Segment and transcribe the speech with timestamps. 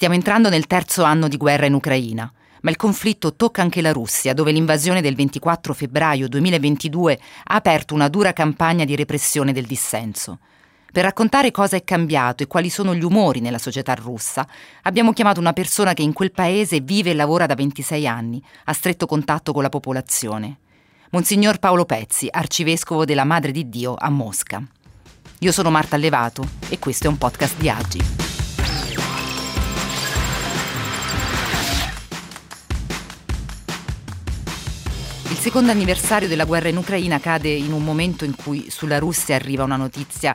[0.00, 3.92] Stiamo entrando nel terzo anno di guerra in Ucraina, ma il conflitto tocca anche la
[3.92, 9.66] Russia, dove l'invasione del 24 febbraio 2022 ha aperto una dura campagna di repressione del
[9.66, 10.38] dissenso.
[10.90, 14.48] Per raccontare cosa è cambiato e quali sono gli umori nella società russa,
[14.84, 18.72] abbiamo chiamato una persona che in quel paese vive e lavora da 26 anni, a
[18.72, 20.60] stretto contatto con la popolazione.
[21.10, 24.66] Monsignor Paolo Pezzi, arcivescovo della Madre di Dio a Mosca.
[25.40, 28.29] Io sono Marta Allevato e questo è un podcast di Agi.
[35.40, 39.64] Secondo anniversario della guerra in Ucraina cade in un momento in cui sulla Russia arriva
[39.64, 40.34] una notizia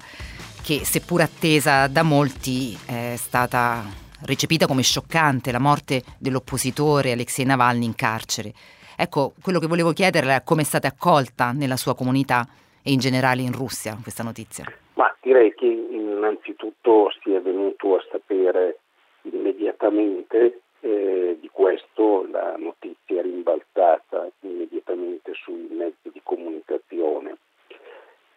[0.63, 3.83] che, seppur attesa da molti, è stata
[4.25, 8.51] recepita come scioccante, la morte dell'oppositore Alexei Navalny in carcere.
[8.97, 12.47] Ecco, quello che volevo chiederle è come è stata accolta nella sua comunità
[12.81, 14.65] e in generale in Russia questa notizia.
[14.95, 18.79] Ma direi che innanzitutto si è venuto a sapere
[19.21, 27.37] immediatamente eh, di questo la notizia è rimbalzata immediatamente sui mezzi di comunicazione.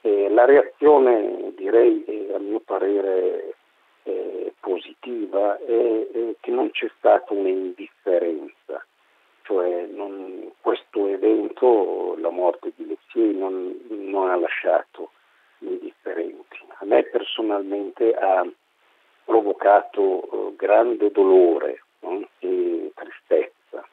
[0.00, 3.54] Eh, la reazione, direi, eh, a mio parere
[4.04, 8.82] eh, positiva, è, che non c'è stata un'indifferenza,
[9.42, 15.10] cioè non, questo evento, la morte di Alexei, non, non ha lasciato
[15.58, 16.56] indifferenti.
[16.78, 18.48] A me personalmente ha
[19.26, 22.28] provocato eh, grande dolore no?
[22.38, 23.86] e tristezza.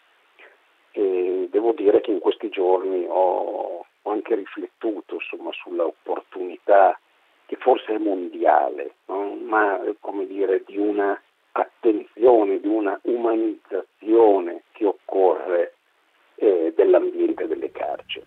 [0.91, 6.97] E devo dire che in questi giorni ho, ho anche riflettuto insomma, sull'opportunità
[7.45, 9.35] che forse è mondiale, no?
[9.35, 11.19] ma come dire, di una
[11.51, 15.75] attenzione, di una umanizzazione che occorre
[16.35, 18.25] eh, dell'ambiente delle carceri.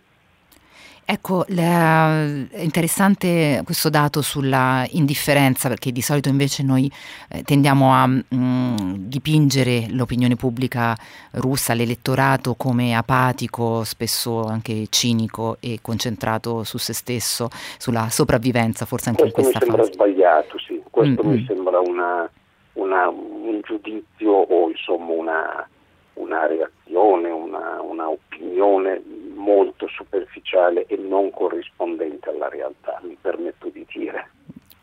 [1.11, 6.92] Ecco, è interessante questo dato sulla indifferenza, perché di solito invece noi
[7.31, 8.77] eh, tendiamo a mh, mm,
[9.09, 10.95] dipingere l'opinione pubblica
[11.31, 19.09] russa, l'elettorato come apatico, spesso anche cinico e concentrato su se stesso, sulla sopravvivenza, forse
[19.09, 19.77] anche questo in questa fase.
[19.78, 21.32] Questo mi sembra sbagliato, sì, questo mm-hmm.
[21.32, 22.31] mi sembra una,
[22.75, 25.69] una, un giudizio o insomma una,
[26.12, 29.00] una reazione, una, una opinione
[29.38, 34.31] molto superficiale e non corrispondente alla realtà, mi permetto di dire.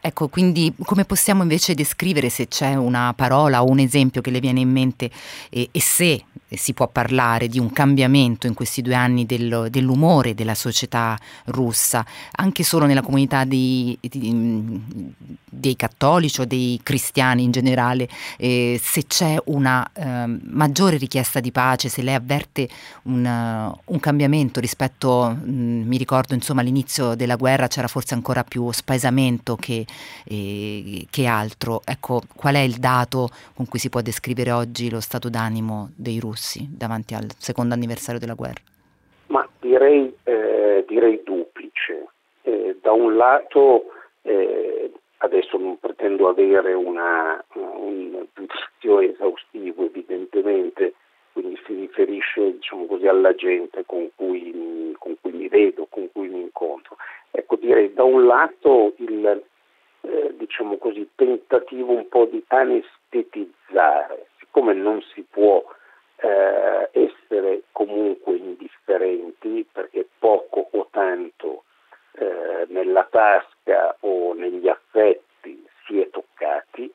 [0.01, 4.39] Ecco, quindi come possiamo invece descrivere se c'è una parola o un esempio che le
[4.39, 5.09] viene in mente
[5.49, 10.35] e, e se si può parlare di un cambiamento in questi due anni del, dell'umore
[10.35, 14.81] della società russa, anche solo nella comunità di, di,
[15.49, 18.07] dei cattolici o dei cristiani in generale,
[18.37, 22.69] eh, se c'è una eh, maggiore richiesta di pace, se lei avverte
[23.03, 28.13] un, uh, un cambiamento rispetto, mh, mm, mi ricordo insomma all'inizio della guerra c'era forse
[28.13, 29.85] ancora più spaesamento che
[30.25, 31.81] eh, che altro.
[31.85, 36.19] Ecco, qual è il dato con cui si può descrivere oggi lo stato d'animo dei
[36.19, 38.61] russi davanti al secondo anniversario della guerra?
[39.27, 42.07] Ma direi, eh, direi duplice.
[42.43, 43.85] Eh, da un lato,
[44.21, 50.93] eh, adesso non pretendo avere una, un giudizio esaustivo evidentemente,
[51.33, 56.27] quindi si riferisce diciamo così, alla gente con cui, con cui, mi vedo, con cui
[56.27, 56.97] mi incontro.
[57.31, 59.43] Ecco, direi da un lato il,
[60.01, 65.63] eh, diciamo così, tentativo un po' di anestetizzare, siccome non si può
[66.25, 71.63] eh, essere comunque indifferenti perché poco o tanto
[72.13, 76.91] eh, nella tasca o negli affetti si è toccati,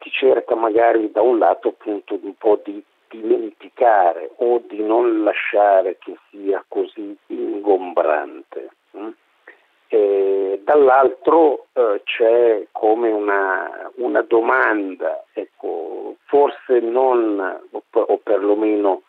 [0.00, 5.98] si cerca magari da un lato appunto un po' di dimenticare o di non lasciare
[5.98, 8.70] che sia così ingombrante.
[8.92, 9.10] Hm?
[10.64, 17.60] Dall'altro eh, c'è come una, una domanda, ecco, forse non,
[18.00, 19.02] o perlomeno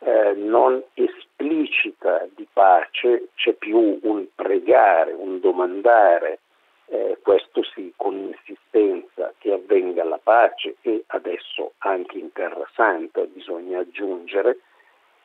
[0.00, 6.40] eh, non esplicita di pace, c'è più un pregare, un domandare,
[6.86, 13.22] eh, questo sì, con insistenza che avvenga la pace e adesso anche in Terra Santa
[13.22, 14.58] bisogna aggiungere,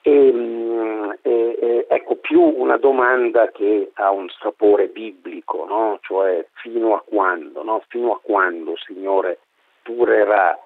[0.01, 5.99] e, mm, e, e, ecco, più una domanda che ha un sapore biblico, no?
[6.03, 7.83] cioè fino a quando, no?
[7.89, 9.39] fino a quando, Signore,
[9.83, 10.57] durerà,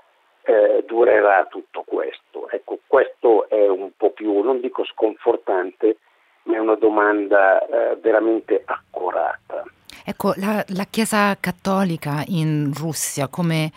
[0.44, 2.50] eh, durerà tutto questo?
[2.50, 5.98] Ecco, questo è un po' più, non dico sconfortante,
[6.44, 9.64] ma è una domanda eh, veramente accorata.
[10.04, 13.72] Ecco, la, la Chiesa cattolica in Russia come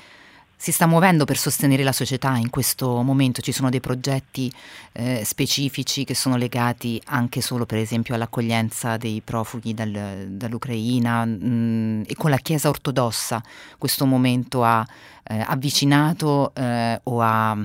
[0.56, 3.40] si sta muovendo per sostenere la società in questo momento?
[3.40, 4.50] Ci sono dei progetti
[4.92, 9.90] eh, specifici che sono legati anche solo per esempio all'accoglienza dei profughi dal,
[10.28, 13.42] dall'Ucraina mh, mm, e con la Chiesa ortodossa
[13.78, 14.86] questo momento ha
[15.24, 17.56] eh, avvicinato eh, o ha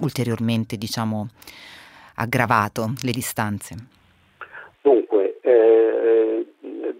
[0.00, 1.28] ulteriormente diciamo,
[2.14, 3.74] aggravato le distanze?
[4.82, 6.46] Dunque, eh,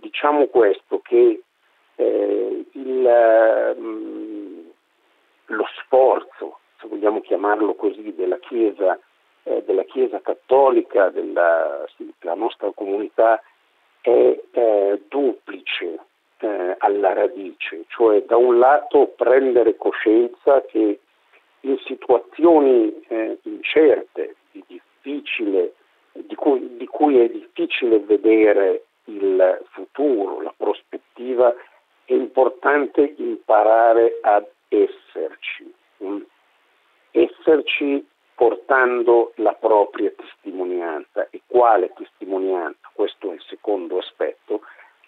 [0.01, 1.43] diciamo questo che
[1.97, 4.18] eh, il, mm,
[5.49, 8.99] lo sforzo, se vogliamo chiamarlo così, della Chiesa,
[9.45, 13.43] eh, della Chiesa cattolica, della, sì, nostra comunità
[14.01, 15.99] è eh, duplice
[16.39, 21.01] eh, alla radice, cioè da un lato prendere coscienza che
[21.61, 25.75] in situazioni eh, incerte, di, difficile,
[26.13, 31.53] di, cui, di cui è difficile vedere il futuro, la prospettiva,
[32.05, 35.75] è importante imparare ad esserci,
[37.11, 41.29] esserci portando la propria testimonianza.
[41.31, 42.89] E quale testimonianza?
[42.93, 44.61] Questo è il secondo aspetto,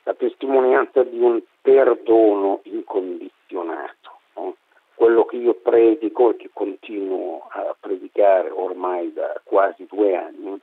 [0.02, 4.18] la testimonianza di un perdono incondizionato.
[4.34, 4.56] No?
[4.94, 10.60] Quello che io predico e che continuo a predicare ormai da quasi due anni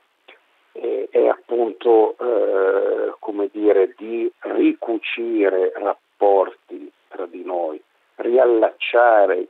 [0.72, 7.82] eh, è appunto eh, come dire, di ricucire rapporti tra di noi,
[8.16, 8.77] riallacciare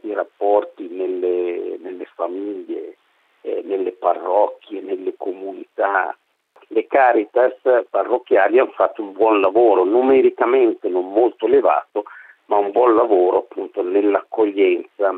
[0.03, 2.97] i rapporti nelle, nelle famiglie,
[3.43, 6.17] eh, nelle parrocchie, nelle comunità.
[6.71, 7.55] Le Caritas
[7.89, 12.05] parrocchiali hanno fatto un buon lavoro, numericamente non molto elevato,
[12.47, 15.15] ma un buon lavoro appunto nell'accoglienza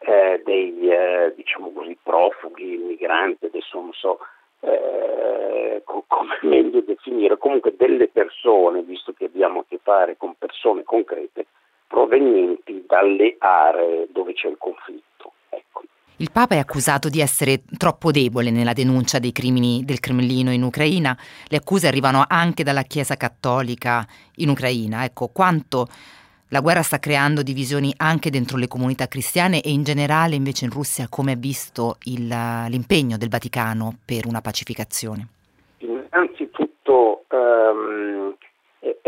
[0.00, 4.18] eh, dei eh, diciamo così, profughi, migranti, adesso non so
[4.60, 10.82] eh, come meglio definire, comunque delle persone, visto che abbiamo a che fare con persone
[10.82, 11.46] concrete,
[11.92, 15.32] provenienti dalle aree dove c'è il conflitto.
[15.50, 15.82] Ecco.
[16.16, 20.62] Il Papa è accusato di essere troppo debole nella denuncia dei crimini del Cremlino in
[20.62, 21.14] Ucraina.
[21.48, 24.06] Le accuse arrivano anche dalla Chiesa cattolica
[24.36, 25.04] in Ucraina.
[25.04, 25.86] Ecco, quanto
[26.48, 30.70] la guerra sta creando divisioni anche dentro le comunità cristiane e in generale invece in
[30.70, 35.26] Russia come ha visto il, l'impegno del Vaticano per una pacificazione?
[35.78, 38.34] Innanzitutto um,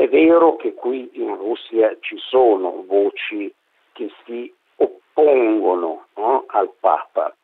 [0.05, 3.53] è, vero che qui in Russia ci sono voci
[3.93, 7.35] che si oppongono no, al Papa,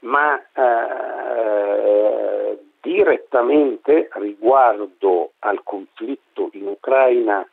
[0.00, 7.46] ma eh, direttamente riguardo al conflitto in Ucraina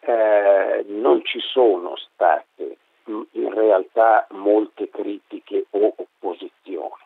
[0.00, 2.76] eh, non ci sono state
[3.06, 7.04] in realtà molte critiche o opposizioni.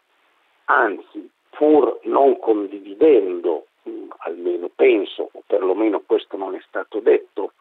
[0.65, 3.67] Anzi, pur non condividendo,
[4.19, 7.53] almeno penso, o perlomeno questo non è stato detto,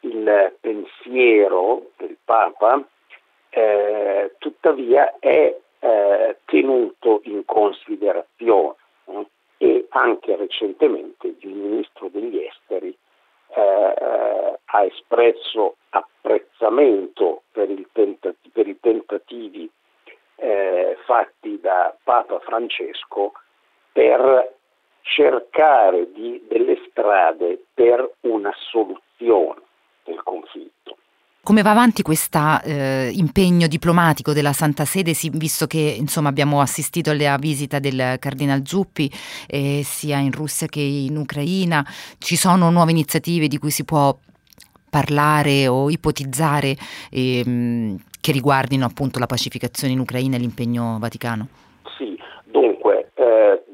[0.00, 2.82] il pensiero del Papa,
[3.50, 8.74] eh, tuttavia è eh, tenuto in considerazione
[9.06, 9.26] eh,
[9.58, 12.96] e anche recentemente il ministro degli esteri
[13.54, 19.68] eh, ha espresso apprezzamento per, tentati- per i tentativi
[20.36, 23.32] eh, fatti da Papa Francesco
[23.92, 24.58] per
[25.02, 29.62] cercare di, delle strade per una soluzione
[30.04, 30.96] del conflitto.
[31.42, 37.10] Come va avanti questo eh, impegno diplomatico della Santa Sede, visto che insomma, abbiamo assistito
[37.10, 39.10] alla visita del Cardinal Zuppi
[39.48, 41.84] eh, sia in Russia che in Ucraina?
[42.18, 44.16] Ci sono nuove iniziative di cui si può
[44.90, 46.76] parlare o ipotizzare
[47.10, 51.48] eh, che riguardino appunto la pacificazione in Ucraina e l'impegno vaticano?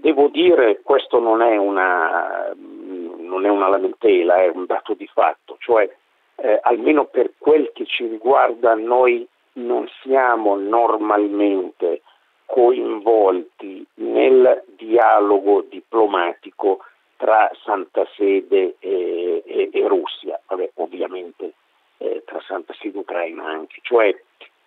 [0.07, 5.57] Devo dire questo non è una, non è una lamentela, è un dato di fatto,
[5.59, 5.93] cioè
[6.37, 12.03] eh, almeno per quel che ci riguarda, noi non siamo normalmente
[12.45, 16.85] coinvolti nel dialogo diplomatico
[17.17, 21.55] tra Santa Sede e, e, e Russia, Vabbè, ovviamente
[21.99, 24.17] eh, tra Santa Sede e Ucraina anche, cioè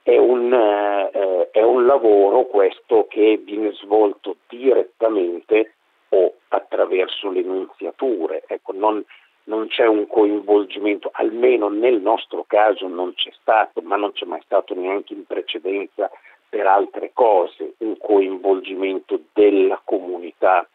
[0.04, 5.74] è un, eh, è un lavoro questo che viene svolto direttamente
[6.10, 9.04] o attraverso le nunziature, ecco, non,
[9.44, 14.42] non c'è un coinvolgimento, almeno nel nostro caso non c'è stato, ma non c'è mai
[14.44, 16.10] stato neanche in precedenza
[16.48, 20.68] per altre cose, un coinvolgimento della comunità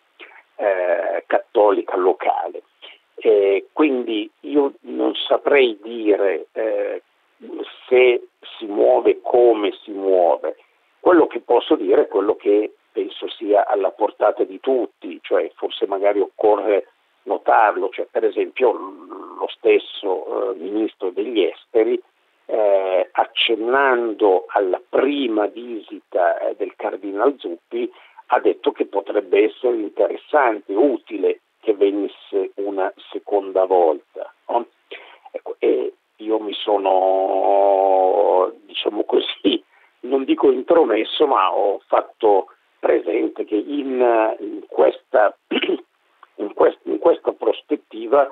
[0.56, 2.62] eh, cattolica locale.
[3.16, 7.02] Eh, quindi io non saprei dire eh,
[7.88, 8.28] se
[8.58, 10.56] si muove come si muove.
[11.00, 15.86] Quello che posso dire è quello che penso sia alla portata di tutti, cioè forse
[15.86, 16.88] magari occorre
[17.24, 22.00] notarlo, cioè per esempio lo stesso eh, ministro degli esteri
[22.46, 27.90] eh, accennando alla prima visita eh, del Cardinal Zuppi,
[28.26, 34.32] ha detto che potrebbe essere interessante, utile che venisse una seconda volta.
[34.48, 34.66] No?
[35.30, 36.90] Ecco, e io mi sono,
[38.84, 39.62] diciamo così,
[40.00, 42.48] non dico intromesso, ma ho fatto
[42.78, 45.34] presente che in, in, questa,
[46.36, 48.30] in, quest, in questa, prospettiva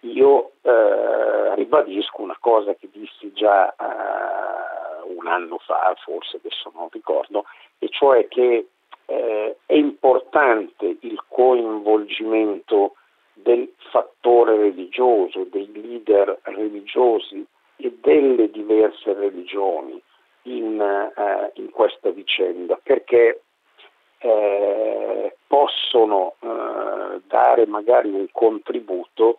[0.00, 6.88] io eh, ribadisco una cosa che dissi già eh, un anno fa, forse adesso non
[6.90, 7.44] ricordo,
[7.78, 8.66] e cioè che
[9.06, 12.96] eh, è importante il coinvolgimento
[13.32, 17.46] del fattore religioso, dei leader religiosi
[18.02, 20.00] delle diverse religioni
[20.42, 23.42] in, eh, in questa vicenda, perché
[24.18, 29.36] eh, possono eh, dare magari un contributo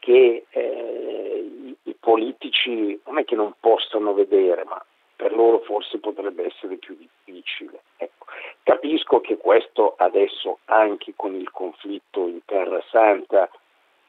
[0.00, 4.82] che eh, i, i, politici non è che non possano vedere, ma
[5.14, 7.82] per loro forse potrebbe essere più difficile.
[7.96, 8.26] Ecco.
[8.62, 13.50] Capisco che questo adesso anche con il conflitto in Terra Santa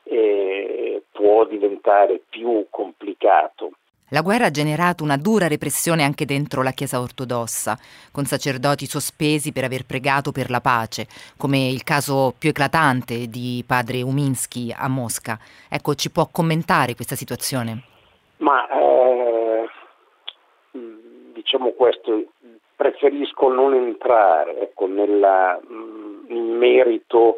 [0.03, 3.70] eh, può diventare più complicato.
[4.13, 7.77] La guerra ha generato una dura repressione anche dentro la Chiesa ortodossa,
[8.11, 13.63] con sacerdoti sospesi per aver pregato per la pace, come il caso più eclatante di
[13.65, 15.39] padre Uminsky a Mosca.
[15.69, 17.83] Ecco, ci può commentare questa situazione?
[18.39, 19.69] Ma eh,
[21.33, 22.33] diciamo questo,
[22.75, 27.37] preferisco non entrare ecco, nella, in merito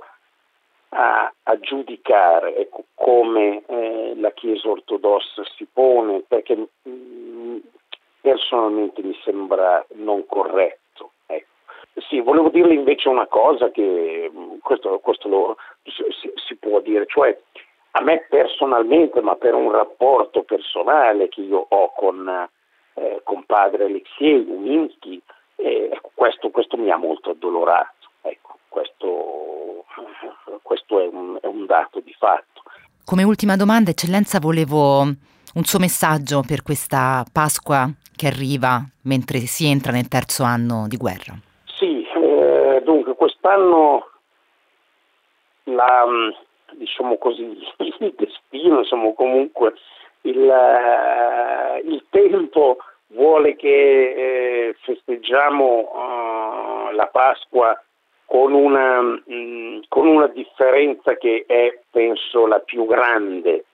[0.93, 7.57] a, a giudicare ecco, come eh, la Chiesa ortodossa si pone, perché mh, mm,
[8.21, 11.11] personalmente mi sembra non corretto.
[11.25, 11.47] Ecco.
[12.07, 17.05] Sì, volevo dirle invece una cosa che mm, questo, questo lo, si, si, può dire,
[17.07, 17.37] cioè
[17.91, 22.49] a me personalmente, ma per un rapporto personale che io ho con,
[22.95, 25.21] eh, con padre Alexei Uminsky,
[25.55, 28.09] eh, questo, questo mi ha molto addolorato.
[28.21, 29.42] Ecco, questo,
[30.93, 32.61] questo è, un, è un dato di fatto.
[33.05, 39.65] Come ultima domanda, Eccellenza, volevo un suo messaggio per questa Pasqua che arriva mentre si
[39.65, 41.33] entra nel terzo anno di guerra.
[41.65, 44.07] Sì, eh, dunque quest'anno
[45.65, 46.05] la,
[46.73, 47.43] diciamo così,
[47.99, 49.73] il destino, insomma, comunque
[50.21, 53.67] il, eh, il tempo vuole che
[54.69, 57.79] eh, festeggiamo uh, la Pasqua
[58.33, 63.65] con una, mh, mm, con una, differenza che è, penso, la più grande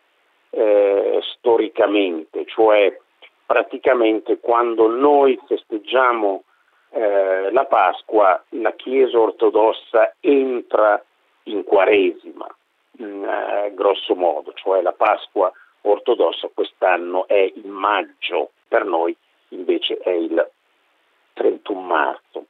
[0.49, 2.99] eh, storicamente, cioè
[3.45, 6.43] praticamente quando noi festeggiamo
[6.89, 11.01] eh, la Pasqua, la Chiesa ortodossa entra
[11.43, 12.53] in Quaresima,
[12.97, 15.49] mh, eh, grosso modo, cioè la Pasqua
[15.83, 19.15] ortodossa quest'anno è in maggio, per noi
[19.51, 20.49] invece è il
[21.31, 22.45] 31 marzo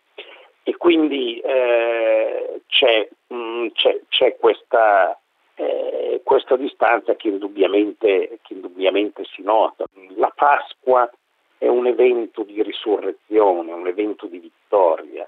[0.70, 5.20] e quindi eh, c'è, mh, mm, c'è, c'è questa,
[5.56, 9.86] eh, questa, distanza che indubbiamente, che indubbiamente si nota.
[10.16, 11.12] La Pasqua
[11.58, 15.28] è un evento di risurrezione, un evento di vittoria,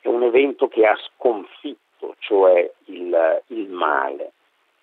[0.00, 4.32] è un evento che ha sconfitto, cioè il, il male.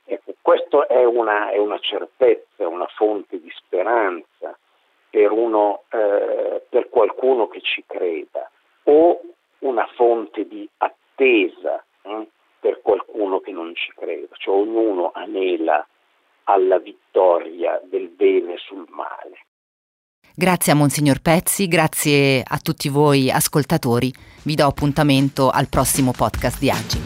[0.05, 4.55] Ecco, questa è è una certezza, una fonte di speranza
[5.09, 8.47] per, uno, eh, per qualcuno che ci creda
[8.83, 9.19] o
[9.65, 12.29] una fonte di attesa eh,
[12.59, 15.85] per qualcuno che non ci creda, cioè ognuno anela
[16.43, 19.45] alla vittoria del bene sul male.
[20.35, 24.11] Grazie a Monsignor Pezzi, grazie a tutti voi ascoltatori.
[24.43, 26.99] Vi do appuntamento al prossimo podcast di Agi.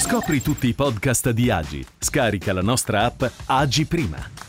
[0.00, 1.84] Scopri tutti i podcast di Agi.
[1.98, 4.45] Scarica la nostra app Agi Prima.